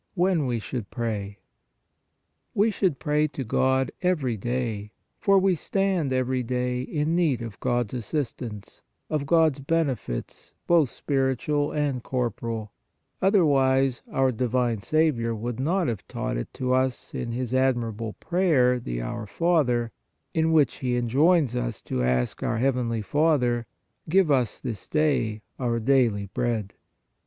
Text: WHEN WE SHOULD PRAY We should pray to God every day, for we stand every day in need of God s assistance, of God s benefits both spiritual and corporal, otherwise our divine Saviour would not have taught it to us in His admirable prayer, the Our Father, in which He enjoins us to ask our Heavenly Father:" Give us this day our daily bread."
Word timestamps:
WHEN 0.15 0.47
WE 0.47 0.57
SHOULD 0.59 0.89
PRAY 0.89 1.37
We 2.55 2.71
should 2.71 2.97
pray 2.97 3.27
to 3.27 3.43
God 3.43 3.91
every 4.01 4.35
day, 4.35 4.93
for 5.19 5.37
we 5.37 5.53
stand 5.53 6.11
every 6.11 6.41
day 6.41 6.81
in 6.81 7.15
need 7.15 7.43
of 7.43 7.59
God 7.59 7.93
s 7.93 7.93
assistance, 7.93 8.81
of 9.11 9.27
God 9.27 9.57
s 9.57 9.59
benefits 9.59 10.53
both 10.65 10.89
spiritual 10.89 11.71
and 11.71 12.01
corporal, 12.01 12.71
otherwise 13.21 14.01
our 14.11 14.31
divine 14.31 14.81
Saviour 14.81 15.35
would 15.35 15.59
not 15.59 15.87
have 15.87 16.07
taught 16.07 16.35
it 16.35 16.51
to 16.55 16.73
us 16.73 17.13
in 17.13 17.31
His 17.31 17.53
admirable 17.53 18.13
prayer, 18.13 18.79
the 18.79 19.03
Our 19.03 19.27
Father, 19.27 19.91
in 20.33 20.51
which 20.51 20.77
He 20.77 20.95
enjoins 20.97 21.55
us 21.55 21.79
to 21.83 22.01
ask 22.01 22.41
our 22.41 22.57
Heavenly 22.57 23.03
Father:" 23.03 23.67
Give 24.09 24.31
us 24.31 24.59
this 24.59 24.89
day 24.89 25.43
our 25.59 25.79
daily 25.79 26.25
bread." 26.33 26.73